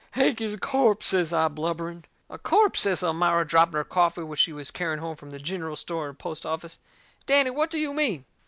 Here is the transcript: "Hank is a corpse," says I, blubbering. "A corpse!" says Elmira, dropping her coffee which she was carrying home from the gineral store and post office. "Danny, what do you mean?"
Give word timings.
"Hank 0.13 0.41
is 0.41 0.51
a 0.55 0.57
corpse," 0.57 1.05
says 1.05 1.31
I, 1.31 1.47
blubbering. 1.47 2.05
"A 2.27 2.39
corpse!" 2.39 2.79
says 2.81 3.03
Elmira, 3.03 3.45
dropping 3.47 3.73
her 3.75 3.83
coffee 3.83 4.23
which 4.23 4.39
she 4.39 4.51
was 4.51 4.71
carrying 4.71 4.97
home 4.97 5.15
from 5.15 5.29
the 5.29 5.37
gineral 5.37 5.75
store 5.75 6.09
and 6.09 6.17
post 6.17 6.43
office. 6.43 6.79
"Danny, 7.27 7.51
what 7.51 7.69
do 7.69 7.77
you 7.77 7.93
mean?" 7.93 8.25